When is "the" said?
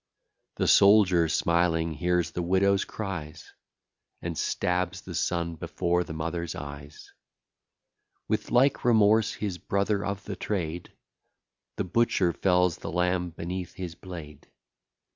0.55-0.67, 2.31-2.41, 5.01-5.13, 6.03-6.11, 10.23-10.35, 11.75-11.83, 12.79-12.89